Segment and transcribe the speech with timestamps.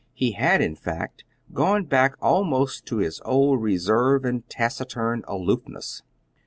[0.15, 1.23] He had, in fact,
[1.53, 6.01] gone back almost to his old reserve and taciturn aloofness.